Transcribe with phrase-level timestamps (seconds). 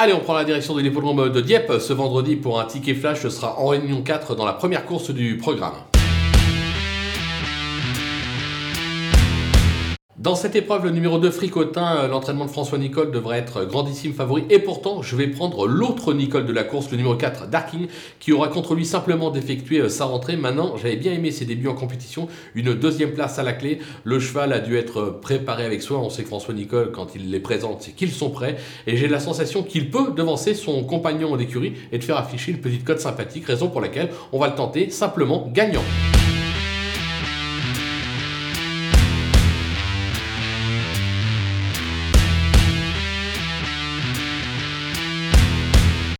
[0.00, 3.22] Allez, on prend la direction de l'hippodrome de Dieppe ce vendredi pour un ticket flash.
[3.22, 5.74] Ce sera en réunion 4 dans la première course du programme.
[10.18, 14.12] Dans cette épreuve, le numéro 2 Fricotin, euh, l'entraînement de François Nicole devrait être grandissime
[14.12, 14.42] favori.
[14.50, 17.86] Et pourtant, je vais prendre l'autre Nicole de la course, le numéro 4 Darking,
[18.18, 20.36] qui aura contre lui simplement d'effectuer euh, sa rentrée.
[20.36, 22.26] Maintenant, j'avais bien aimé ses débuts en compétition.
[22.56, 23.78] Une deuxième place à la clé.
[24.02, 25.98] Le cheval a dû être préparé avec soin.
[25.98, 28.56] On sait que François Nicole, quand il les présente, c'est qu'ils sont prêts.
[28.88, 32.50] Et j'ai la sensation qu'il peut devancer son compagnon en écurie et de faire afficher
[32.50, 35.84] une petite cote sympathique, raison pour laquelle on va le tenter simplement gagnant.